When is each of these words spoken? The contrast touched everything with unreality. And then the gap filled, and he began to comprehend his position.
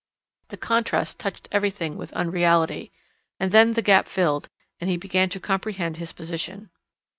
The 0.47 0.57
contrast 0.57 1.19
touched 1.19 1.47
everything 1.51 1.95
with 1.95 2.11
unreality. 2.13 2.91
And 3.39 3.51
then 3.51 3.73
the 3.73 3.83
gap 3.83 4.07
filled, 4.07 4.49
and 4.79 4.89
he 4.89 4.97
began 4.97 5.29
to 5.29 5.39
comprehend 5.39 5.97
his 5.97 6.11
position. 6.11 6.71